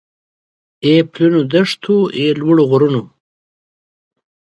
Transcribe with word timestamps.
اې 0.85 0.93
پلنو 1.11 1.41
دښتو 1.53 1.95
اې 2.17 2.25
لوړو 2.39 2.63
غرونو 2.71 3.01